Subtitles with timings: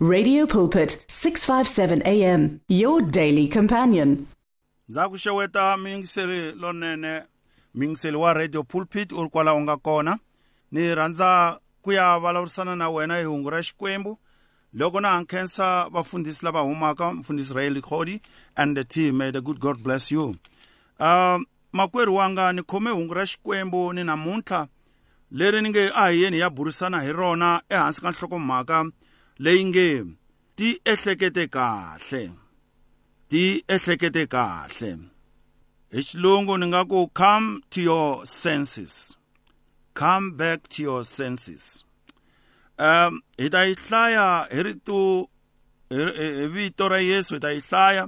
[0.00, 4.26] Radio Pulpit 657 AM your daily companion
[4.88, 7.22] Ndza ku xeweta mingiseri lonene
[7.74, 10.18] mingiseli wa Radio Pulpit u ri kwala u nga kona
[10.70, 14.18] ni rhandza ku ya vulavurisana na wena hi hungu ra xikwembu
[14.72, 18.20] loko na hankhensa vafundhisi lava humaka mfundhisi Raeli Khodi
[18.56, 20.22] and the team may the good God bless you
[21.00, 24.66] um makwerhu wanga ni khome hungu ra xikwembu ni namuntlha
[25.30, 28.84] leri ni nge a hi yeni ya burisana hi rona ehansi ka nhlokomhaka
[29.44, 29.88] leyi nge
[30.56, 32.22] ti ehlekete kahle
[33.30, 33.42] ti
[33.74, 34.90] ehlekete kahle
[35.92, 38.10] hi xilungu ni nga ku come to your
[38.42, 38.94] senses
[40.00, 41.64] come back to your senses
[42.88, 45.00] um hi ta yi hlaya hi ritu
[45.94, 48.04] hi eh, eh, vito ra yesu hi ta yi hlaya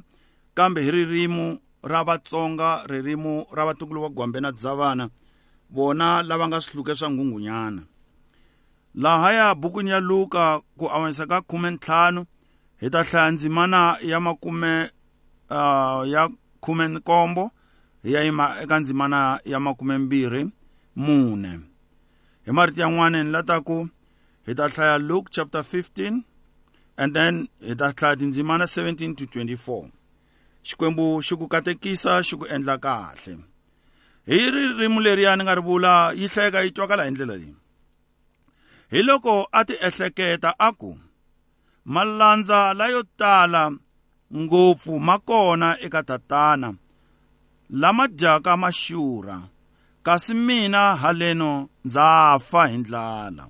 [0.57, 1.47] kambe hi ririmi
[1.93, 5.05] ra vatsonga ririmi ra vatukulu va gwambe na dzavana
[5.77, 7.83] vona lava nga swihluke swa nghunghunyana
[8.95, 12.25] lahaya bukwini ya luka ku awanyisa ka 15
[12.81, 14.91] hi ta hlaya ndzimana ya makume
[15.51, 16.29] uh, ya
[16.61, 17.51] khume nkombo
[18.03, 20.51] hi ya yima eka ndzimana ya makume mbirhi
[20.97, 21.61] mune
[22.45, 23.89] hi marito yan'wana ni la ta ku
[24.47, 26.21] hi ta hlaya luke chapter 15
[26.97, 29.89] and then hi ta hlaya tindzimana 17 to 24
[30.67, 33.39] xikwembu xi ku katekisa xi ku endla kahle
[34.27, 37.55] hi ririmi leriya ni nga ri vula yi hlayeka yi twakala hi ndlela leyi
[38.93, 40.91] hi loko a ti ehleketa a ku
[41.95, 43.63] malandza layo tala
[44.43, 46.69] ngopfu ma kona eka tatana
[47.81, 49.37] lama dyaka maxurha
[50.07, 51.53] kasi mina haleno
[51.85, 52.09] ndza
[52.51, 53.47] fa hi ndlala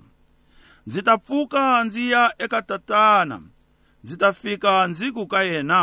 [0.86, 3.36] ndzi ta pfuka ndzi ya eka tatana
[4.04, 5.82] ndzi ta fika ndzi ku ka yena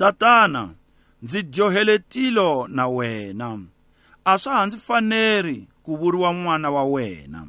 [0.00, 0.62] tatana
[1.22, 3.48] ndzi dyohele tilo na wena
[4.30, 7.40] a swa ha ndzi faneri ku vuriwa n'wana wa wena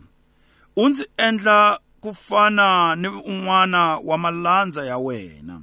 [0.81, 1.59] u ndzi endla
[2.03, 2.67] ku fana
[3.01, 5.57] ni un'wana wa malandza ya wena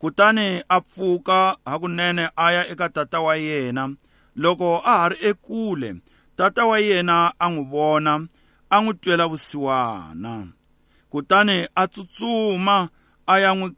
[0.00, 3.84] kutani a pfuka hakunene a ya eka tata wa yena
[4.42, 5.90] loko a ha ri ekule
[6.38, 8.12] tata wa yena a n'wi vona
[8.74, 10.32] a n'wi twela vusiwana
[11.12, 12.76] kutani a tsutsuma
[13.26, 13.68] a ya n'wi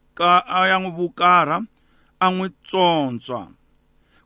[0.60, 1.58] a ya n'wi vukarha
[2.20, 3.42] a n'wi tsontswa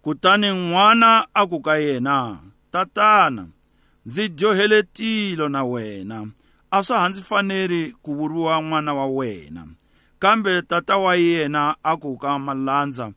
[0.05, 2.17] kutani n'wana a ku ka yena
[2.73, 3.45] tatana
[4.09, 6.19] ndzi joheletile na wena
[6.75, 9.63] a swa ha ndzi faneri ku vuriwa n'wana wa wena
[10.23, 13.13] kambe tata wa yena a ku ka malandza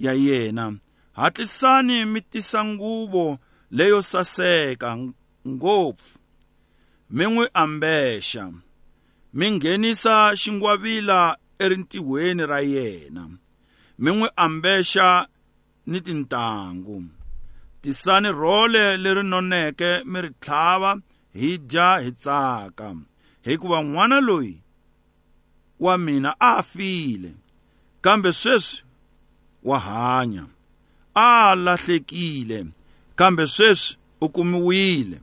[0.00, 0.76] ya yena
[1.12, 3.38] hatlisani mi tisa nguvo
[3.76, 4.96] leyo saseka
[5.48, 6.18] ngopfu
[7.14, 8.44] mi n'wi ambexa
[9.36, 13.22] mi nghenisa xingwavila erintiwweni ra yena
[14.02, 15.28] mi n'wi ambexa
[15.86, 17.04] ni tintangu
[17.84, 20.92] tisani rhole leri noneke mi ri tlhava
[21.40, 22.88] hi dya hi tsaka
[23.46, 24.56] hikuva n'wana loyi
[25.84, 27.30] wa mina a file
[28.04, 28.78] kambe sweswi
[29.68, 30.44] wa hanya
[31.26, 31.30] a
[31.64, 32.58] lahlekile
[33.18, 35.18] kambe sweswi u kumiwile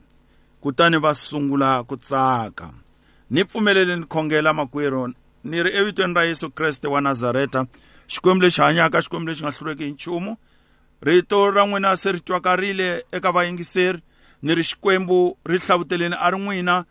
[0.61, 2.67] kutani va sungula ku tsaka
[3.33, 5.05] ni pfumelele ni khongela makwerhu
[5.49, 7.59] ni ri evitweni ra yesu kreste wa nazareta
[8.13, 10.33] xikwembu lexi hanyaka xikwembu lexi nga hlureki hi nchumu
[11.01, 13.99] rito ra n'wina se ri twakarile eka vayingiseri
[14.45, 16.85] ni ri xikwembu ri hlavuteleni a ri n'wina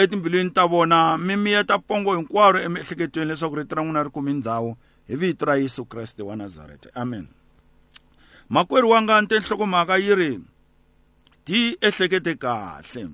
[0.00, 4.76] etimbilwini ta vona mimiya ta pongo hinkwaro emiehleketweni leswaku rito ra n'wina ri kumi ndhawu
[5.08, 7.28] hi vito ra yesu kreste wa nazareta amen
[8.48, 10.32] makwerhu wanga ni tinhlokomhaka yi ri
[11.44, 13.08] ti ehlekete kahle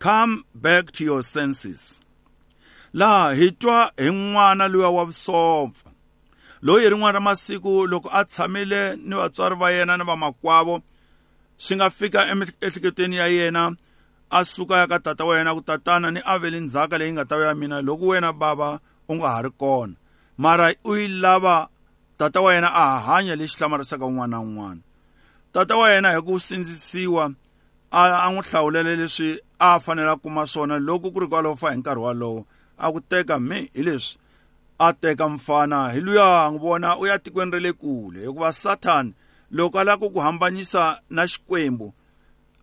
[0.00, 2.00] come back to your senses
[2.92, 5.91] laha hi twa hi n'wana luya wa vusopfa
[6.62, 10.82] loyi hi rin'wana ra masiku loko a tshamile ni vatswari va yena ni vamakwavo
[11.58, 13.76] swi nga fika emiehleketweni ya yena
[14.30, 17.36] a suka ya ka tata wa yena ku tatana ni aveli ndzhaka leyi nga ta
[17.36, 19.94] ya mina loko wena bava u nga ha ri kona
[20.38, 21.68] mara u yi lava
[22.18, 24.80] tata wa yena a hanya lexi hlamarisaka un'wana na un'wana
[25.52, 27.32] tata wa yena hi ku sindzisiwa
[27.90, 28.00] a
[28.30, 32.00] n'wi hlawulela leswi a fanele a kuma swona loko ku ri kwalowo fa hi nkarhi
[32.06, 32.46] walowo
[32.78, 34.21] a ku teka me hi leswi
[34.88, 39.12] ateka mfana hiluya ngibona uyatikweni rale kule hikuva sathana
[39.50, 41.94] loko a lava ku ku hambanyisa na xikwembu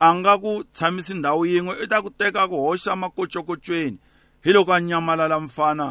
[0.05, 3.97] a nga ku tshamisi ndhawu yin'we i ta ku teka ku hoxa makocokoцweni
[4.43, 5.87] hi loko a nyamalala mfana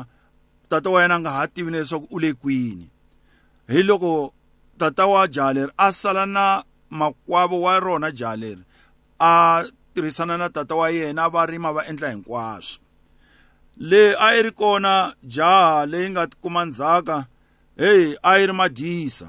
[0.70, 2.86] tata wa yena a nga ha tivi na leswaku u le kwini
[3.72, 4.12] hi loko
[4.80, 6.44] tata wa jaha leri a sala na
[6.98, 8.62] makwavo wa rona jaha leri
[9.18, 9.32] a
[9.94, 12.84] tirhisana na tata wa yena va rima va endla hinkwaswo
[13.80, 14.94] le a yi ri kona
[15.34, 17.16] jaha leyi nga kuma ndzhaka
[17.80, 19.28] heyi a yi ri madisa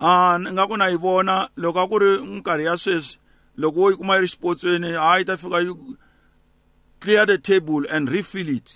[0.00, 3.18] a nga ku na yi vona loko a ku ri nkarhi ya sweswi
[3.60, 5.72] loko wo yi kuma yi ri xipotsweni a yi ta fika yi
[7.00, 8.68] clear the table and refill it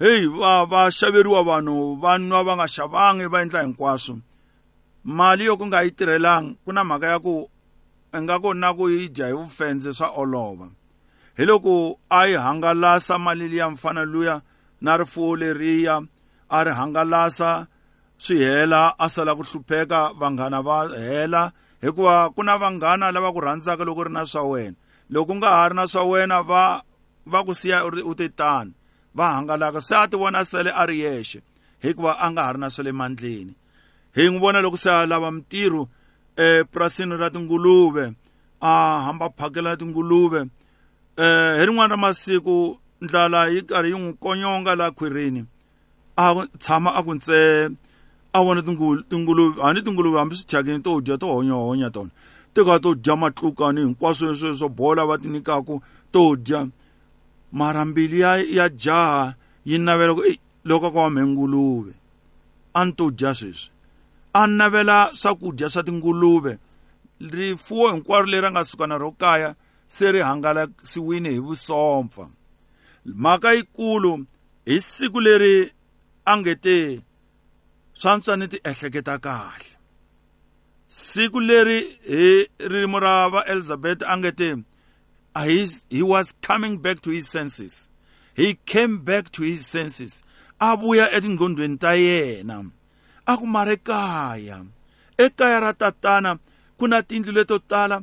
[0.00, 4.14] heyi va va xaveriwa vanhu va nwa va nga xavangi va endla hinkwaswo
[5.18, 7.34] mali yo ku nga yi tirhelangi ku na mhaka ya ku
[8.18, 10.68] ingaku na ku yi dya hi vufenze swa olova
[11.36, 14.40] hi loko a yi hangalasa mali liya mfana luya
[14.80, 16.00] na rifuwo leriya
[16.50, 17.66] a ri hangalasa
[18.18, 21.52] swi hela a sala ku hlupheka vanghana va hela
[21.84, 24.76] hikuva ku na vanghana lava ku rhandzaka loko ri na swa wena
[25.12, 26.80] loko nga ha ri na swa wena va
[27.28, 28.72] va ku siya u te tani
[29.12, 31.44] va hangalaka se a ti vona sele a ri yexe
[31.84, 33.52] hikuva a nga ha ri na swa le mandleni
[34.16, 35.84] hi n'wi vona loko se a lava mitirho
[36.40, 38.04] epurasini ra tinguluve
[38.64, 38.72] a
[39.04, 40.40] hamba phakela tinguluve
[41.18, 45.46] eh hi rin'wana ra masiku ndlala yi karhi yi n'wi konyonga la khwirini
[46.16, 46.26] a
[46.62, 47.68] tshama a ku ntse
[48.32, 52.10] a vona tingulu tinguluve a ni tinguluve hambi swi thyakini to dya to honyahonya tona
[52.54, 55.80] ti kha to dya matlukani hinkwaswo leswi swo bola va ti nyikaku
[56.12, 56.68] to dya
[57.52, 59.34] mara mbili ya ya jaha
[59.64, 60.20] yi navela ku
[60.64, 61.94] loko ka wa mhenguluve
[62.76, 63.70] a ni to dya sweswi
[64.32, 66.58] a navela swakudya swa tinguluve
[67.20, 69.56] rifuwo hinkwaro leri a nga suka na ro kaya
[69.88, 72.28] se ri hangalasiwile hi vusompfa
[73.04, 74.26] mhaka yikulu
[74.66, 75.72] hi siku leri
[76.24, 76.76] a nge te
[77.98, 79.66] swantswa ni tiehleketa kahle
[80.88, 81.80] siku leri
[82.10, 84.48] hi ririmo ra va elizabeth a nge te
[85.92, 87.74] he was coming back to his senses
[88.40, 90.22] he came back to his senses
[90.66, 92.58] a vuya etingqondweni ta yena
[93.26, 94.58] a ku mare kaya
[95.24, 96.30] ekaya ra tatana
[96.78, 97.98] ku na tiyindlu leto tala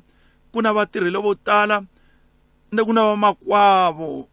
[0.53, 1.81] ku na vatirhi lavo tala
[2.73, 4.29] na ku na vamakwavo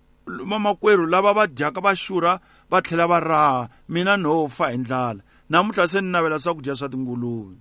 [0.50, 2.32] vamakwerhu lava va dyaka va xurha
[2.70, 3.60] va tlhela va raha
[3.92, 5.20] mina no fa hi ndlala
[5.50, 7.54] namuntlha se ni navela swakudya swa tinguluve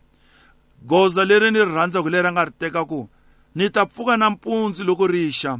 [0.92, 3.00] goza leri ni ri rhandzaku leri a nga ri tekaku
[3.58, 5.52] ni ta pfuka nampundzu loko rixa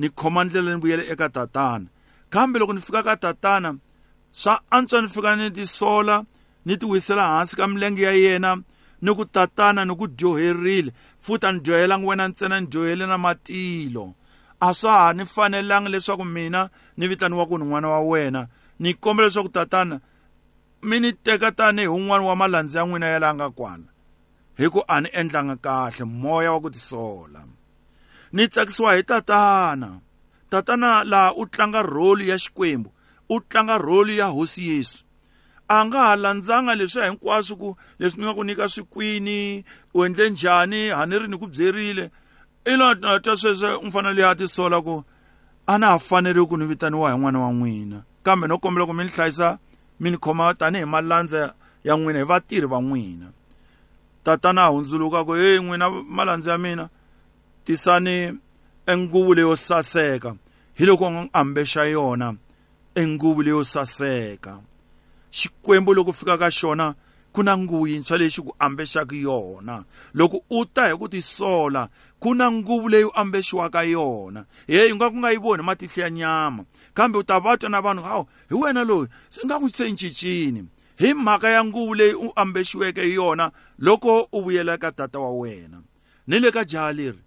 [0.00, 1.86] ni khoma ndlela ni vuyela eka tatana
[2.32, 3.70] kambe loko ni fika ka tatana
[4.40, 6.16] swa antswa ni fika ni tisola
[6.66, 8.50] ni ti wisela hansi ka milenge ya yena
[9.02, 13.18] ni ku tatana ni ku dyoherile futhi a ni dyohelangi wena ntsena ni dyohele na
[13.24, 14.04] matilo
[14.66, 18.48] a swa ha ni fanelangi leswaku mina ni vitaniwaku ni n'wana wa wena
[18.78, 20.00] ni kombela leswaku tatana
[20.82, 23.86] mi ni teka tanihi un'wana wa malandzi ya n'wina ya laha nga kwana
[24.58, 27.40] hi ku a ni endlanga kahle moya wa ku tisola
[28.32, 30.00] ni tsakisiwa hi tatana
[30.50, 32.90] tatana laha u tlanga rholi ya xikwembu
[33.28, 35.04] u tlanga rholi ya hosi yesu
[35.68, 37.70] a nga ha landzanga leswi hinkwaswo ku
[38.00, 42.10] leswi ni nga ku nyika swikwini u endle njhani a ni ri ni ku byerile
[42.64, 45.04] i lona twa sweswe mfana leyi a tisola ku
[45.66, 48.96] a na ha fanele ku ni vitaniwa hi n'wana wa n'wina kambe no kombela ku
[48.96, 49.58] mi ni hlayisa
[50.00, 51.52] mi ni khoma tanihi malandza
[51.84, 53.28] ya n'wina hi vatirhi va n'wina
[54.24, 56.88] tatana a hundzuluka ku heyi n'wina malandza ya mina
[57.64, 58.16] tisani
[58.88, 60.32] enguvu leyo saseka
[60.74, 62.32] hi loko a ambexa yona
[62.94, 64.56] enguvu leyo saseka
[65.30, 66.94] xikwembu loko fika ka xona
[67.32, 69.84] ku na nguvu yintshwa lexi ku ambexaka yona
[70.14, 71.88] loko u ta hi ku tisola
[72.20, 76.02] ku na nguvu leyi u ambexiwaka yona heyi u nga ku nga yi voni matihlo
[76.02, 76.64] ya nyama
[76.94, 79.84] kambe u ta va twa na vanhu hawu hi wena loyi swi nga ku se
[79.94, 80.64] cincini
[80.98, 85.82] hi mhaka ya nguvu leyi u ambexiweke yona loko u vuyela ka tata wa wena
[86.26, 87.20] ni le ka jaha leri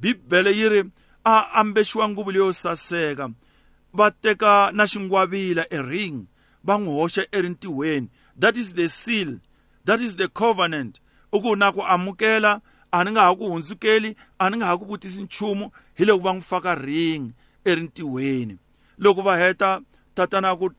[0.00, 0.80] bibele yi ri
[1.24, 3.28] a ambexiwa nguvu leyo saseka
[3.92, 6.24] va teka na xingwavila e ring
[6.64, 9.38] banguhoshe erintiweni that is the seal
[9.84, 11.00] that is the covenant
[11.32, 12.60] uku na ku amukela
[12.92, 16.42] ani nga ha ku hundzukeli ani nga ha ku vutisi nchumu hi loko va n'wi
[16.42, 17.32] faka ring
[17.64, 18.58] erintiweni
[18.98, 19.80] loko va heta
[20.14, 20.70] tatana ku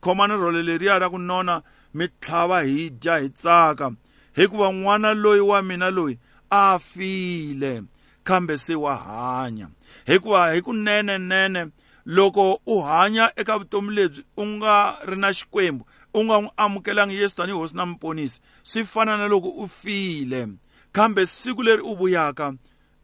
[0.00, 1.62] khoma ni role leriya ra ku nona
[1.94, 3.92] mi tlhava hi dya hi tsaka
[4.36, 6.18] hikuva n'wana loyi wa mina loyi
[6.50, 7.82] a file
[8.24, 9.68] kambe se wa hanya
[10.06, 11.70] hikuva hi kunenenene
[12.06, 15.84] loko u hanya eka vutomi lebyi u nga ri na xikwembu
[16.14, 18.38] u nga n'wi amukelangi yesu tanihi hosi na muponisi
[18.70, 20.46] swi fana na loko u file
[20.92, 22.52] kambe siku leri u vuyaka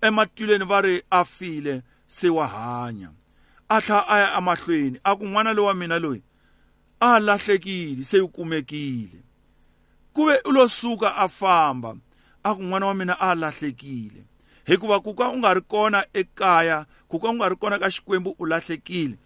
[0.06, 3.08] ematwileni va ri a file se wa hanya
[3.68, 6.22] a tlha a ya emahlweni a ku n'wana lowa mina loyi
[7.00, 9.18] a lahlekile se u kumekile
[10.12, 11.96] ku ve u lo suka a famba
[12.44, 14.28] a ku n'wana wa mina a lahlekile
[14.66, 17.88] hikuva ku ka u nga ri kona ekaya ku ka u nga ri kona ka
[17.88, 19.16] xikwembu u lahlekile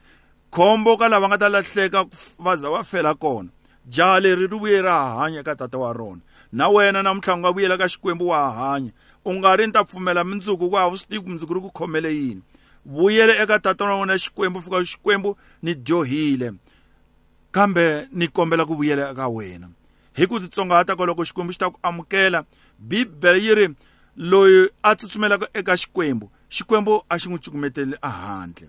[0.55, 2.07] khombo ka lava nga ta lahleka
[2.39, 3.51] va za va fela kona
[3.87, 6.21] jaha leri ri vuye ra hanya ka tata wa rona
[6.55, 8.91] na wena namuntlha u nga vuyela ka xikwembu wa hanya
[9.27, 11.71] u nga ri ni ta pfumela mindzuku ku hava swi tivi ku mindzuku ri ku
[11.75, 12.43] khomele yini
[12.87, 16.55] vuyele eka tata wa wena xikwembu fika xikwembu ni dyohile
[17.51, 19.67] kambe ni kombela ku vuyela eka wena
[20.15, 22.47] hi ku titsongahata ka loko xikwembu xi ta ku amukela
[22.79, 23.67] bibele yi ri
[24.23, 28.67] loyi a tsutsumelaka eka xikwembu xikwembu a xi n'wi cukumeteli ehandle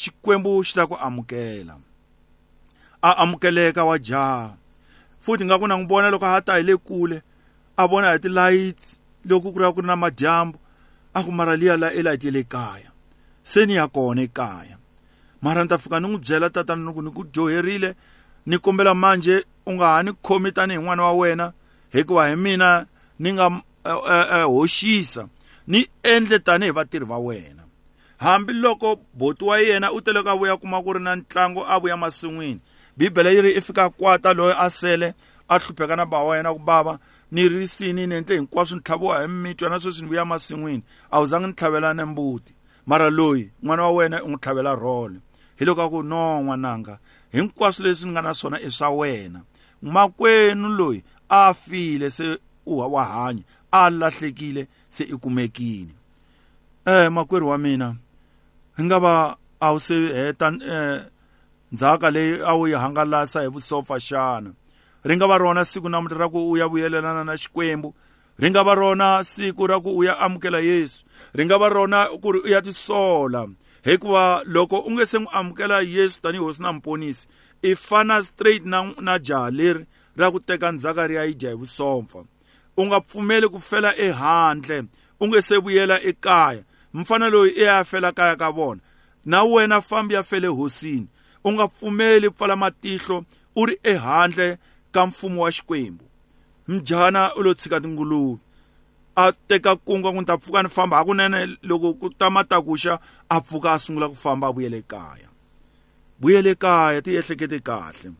[0.00, 1.74] xikwembu xi ta ku amukela
[3.08, 4.56] a amukeleka wa jaha
[5.24, 7.16] futhi nga ku na n'wi vona loko a ta hi le kule
[7.76, 8.84] a vona hi ti-lights
[9.28, 10.56] loko ku ri ku ri na madyambu
[11.16, 12.90] a ku mara liya la elight ya le kaya
[13.42, 14.76] se ni ya kona ekaya
[15.42, 17.96] mara ni ta fika ni n'wi byela tatana ni ku ni ku dyoherile
[18.46, 21.52] ni kombela manje u nga ha ni khomi tanihi n'wana wa wena
[21.92, 22.86] hikuva hi mina
[23.18, 23.46] ni nga
[23.86, 25.28] E, e, e, hoxisa
[25.66, 27.62] ni endle tanihi vatirhi va wena
[28.18, 31.96] hambiloko boti wa yena u tele ka vuya kuma ku ri na ntlangu a vuya
[31.96, 32.60] masin'wini
[32.96, 35.14] bibele yi ri i fika kwata loyi a sele
[35.48, 36.98] a hlupheka na bava wa yena ku bava
[37.32, 41.20] ni risini ni endle hinkwaswo ni tlhaviwa hi mitwa na sweswi ni vuya masin'wini a
[41.20, 42.54] wu zangi ni tlhavela na mbuti
[42.86, 45.18] mara loyi n'wana wa wena u n'wi tlhavela rhole
[45.58, 46.98] hi loko a ku no n'wananga
[47.32, 49.40] hinkwaswo leswi ni nga na swona i swa wena
[49.82, 55.90] makwenu loyi a file se u wa hanya alahlekile se ikumekile
[56.86, 57.94] eh makwerhu wa mina
[58.80, 60.96] ngava a wu se heta eh,
[61.72, 64.50] ndzhaka leyi a wu yi hangalasa hi vusofa xana
[65.04, 67.94] ri nga va rona siku namuti ra ku u ya vuyelelana na xikwembu
[68.38, 71.02] ri nga va rona siku ra ku u ya amukela yesu
[71.34, 73.42] ri nga va rona ku ri u ya tisola
[73.86, 77.22] hikuva loko u nge se n'wi amukela yesu tanihi hosi na muponisi
[77.62, 79.82] i fana straight na, na jaha leri
[80.18, 82.20] ra ku teka ndzhaka ri ya yi dya hi vusompfa
[82.76, 84.82] ungapfumeli ku fela ehandle
[85.20, 86.62] u nge se vuyela ekaya
[86.94, 88.80] mfana loyi e ya fela kaya ka vona
[89.24, 91.06] na wena fambi ya fele hosini
[91.44, 93.24] u nga pfumeli pfala matihlo
[93.56, 94.58] u ri ehandle
[94.92, 96.04] ka mfumo wa xikwembu
[96.68, 98.40] mjana u lo tshika tinguluve
[99.16, 102.98] a teka kunga ku ta pfuka ni famba hakunene loko ku ta matakuxa
[103.30, 105.28] a pfuka a sungula ku famba a vuyele kaya
[106.20, 108.10] vuyele kaya ti ehlekete kahle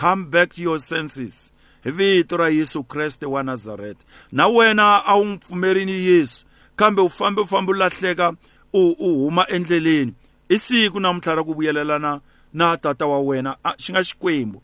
[0.00, 1.52] come back to your senses
[1.84, 3.98] hi vito ra Yesu Kriste wa Nazareth
[4.32, 8.32] na wena a wu mpfumerini Yesu kambe u fambe u fambe u lahleka
[8.72, 10.12] u u huma endleleni
[10.48, 12.20] i siku namuntlha ra ku vuyelelana
[12.54, 14.62] na tata wa wena xi nga xikwembu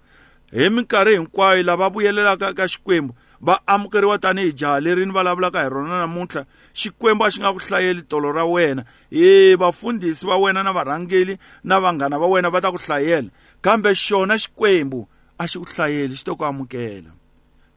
[0.53, 5.69] hi minkarhi hinkwayo lava vuyelelaka ka xikwembu va amukeriwa tanihi jaha leri ni vulavulaka hi
[5.69, 6.45] rona namuntlha
[6.75, 11.39] xikwembu a xi nga ku hlayeli tolo ra wena e vafundhisi va wena na varhangeli
[11.65, 13.29] na vanghana va wena va ta ku hlayela
[13.63, 15.07] kambe xona xikwembu
[15.45, 17.11] a xi ku hlayeli xi to ku amukela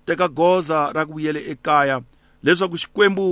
[0.08, 1.98] teka goza ra ku vuyele ekaya
[2.44, 3.28] leswaku xikwembu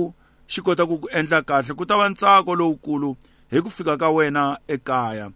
[0.52, 3.10] xi kota ku ku endla kahle ku ta va ntsako lowukulu
[3.52, 5.26] hi ku fika ka wena ekaya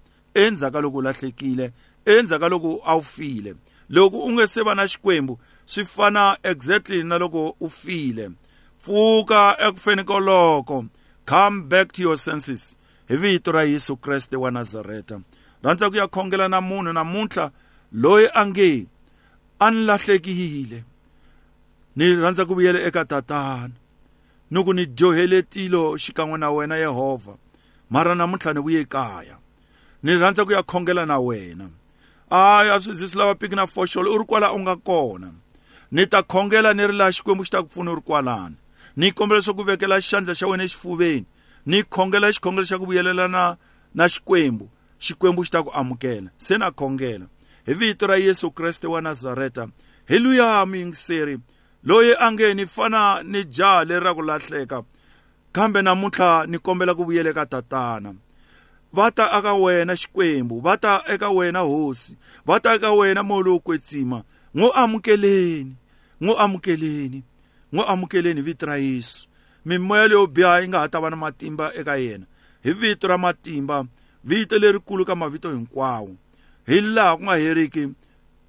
[0.42, 1.66] endzhaku ka loko u lahlekile
[2.04, 3.52] endzhaku ka loko a wu file
[3.88, 5.34] loko u nge se va na xikwembu
[5.72, 8.30] swi fana exactly na loko u file
[8.82, 10.84] pfuka eku feni koloko
[11.24, 12.76] come back to your senses
[13.08, 15.20] hi vito ra Yesu Kriste wa Nazareta
[15.62, 17.50] rhandza ku ya khongela na munhu namuntlha
[17.92, 18.86] loyi a nge
[19.58, 20.84] a ni lahlekile
[21.96, 23.74] ni rhandza ku vuyela eka tatana
[24.50, 27.34] ni ku ni dyohele tilo xikan'we na wena yehovha
[27.90, 29.38] mara namuntlha ni vuye kaya
[30.02, 31.66] ni rhandza ku ya khongela na wena
[32.30, 35.30] ayi a swi zi swi lava piki na foxolo u ri kwala u nga kona
[35.90, 38.54] ni ta khongela ni ri laha xikwembu xi ta ku pfuna u ri kwalani
[38.96, 41.26] ni kombela swa ku vekela xandla xa wena exifuveni
[41.66, 43.56] ni khongela xikhongelo xa ku vuyelela na
[43.94, 44.70] na xikwembu
[45.02, 47.26] xikwembu xi ta ku amukela se na khongela
[47.66, 49.68] hi vito ra Yesu Kriste wa Nazareta
[50.08, 51.38] hi luya mingiseri
[51.84, 54.82] loyi ange ni fana ni jaha leri ra ku lahleka
[55.52, 58.14] kambe namuntlha ni kombela ku vuyela ka tatana
[58.92, 62.16] va ta eka wena xikwembu va ta eka wena hosi
[62.48, 64.22] va ta eka wena molo kwetsima
[64.56, 65.76] n'wi amukeleni
[66.20, 67.20] n'wi amukeleni
[67.72, 69.28] n'wi amukeleni vito ra yesu
[69.68, 72.24] mimoya leyo biha yi nga ha ta va na matimba eka yena
[72.64, 73.84] hi vito ra matimba
[74.24, 76.16] vito lerikulu ka mavito hinkwawo
[76.70, 77.88] hi laha ku nga heriki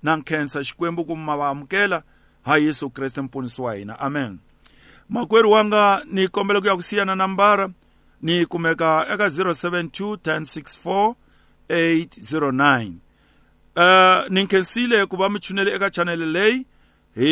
[0.06, 2.04] na nkhensa xikwembu ku ma va amukela
[2.46, 4.38] ha yesu kreste mponisi wa hina amen
[5.10, 7.70] makwerhu wanga ni kombela ku ya ku siyana nambara
[8.22, 11.14] ni kumeka eka 072 1064
[11.70, 12.94] 809
[13.76, 16.66] Uh, ni nkensile ku va mi chunele eka chanele leyi
[17.16, 17.30] hi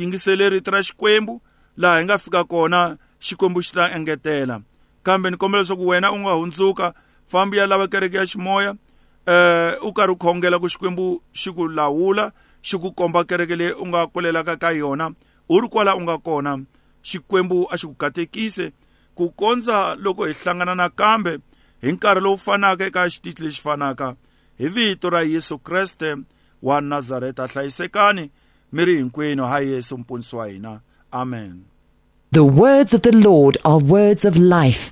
[0.00, 1.42] yingisele rito ra xikwembu
[1.76, 4.60] laha hi nga fika kona xikwembu xi ta engetela
[5.02, 6.94] kambe ni kombela leswaku wena u nga hundzuka
[7.26, 8.76] fambi ya lava kereke ya ximoya
[9.26, 13.72] eh u karhi u khongela ku xikwembu xi ku lawula xi ku komba kereke leyi
[13.78, 15.10] u nga kulelaka ka yona
[15.48, 16.58] u ri kwala u nga kona
[17.06, 18.72] xikwembu a xi ku katekise
[19.14, 21.38] ku kondza loko hi hlangana nakambe
[21.82, 24.14] hi nkarhi lowu fanaka eka xitichi lexi fanaka
[24.58, 26.16] hi vito ra yesu kreste
[26.62, 28.30] wa nazareta hlayisekani
[28.72, 31.62] mi ri hinkwenu ha yesu mponisi wa hina amen
[32.32, 34.91] The words of the Lord are words of life.